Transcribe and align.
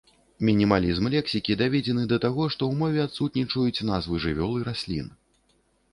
Мінімалізм 0.47 1.09
лексікі 1.15 1.57
даведзены 1.59 2.03
да 2.13 2.17
таго, 2.25 2.47
што 2.55 2.61
ў 2.71 2.79
мове 2.81 2.99
адсутнічаюць 3.11 3.85
назвы 3.93 4.23
жывёл 4.25 4.51
і 4.61 4.67
раслін. 4.73 5.07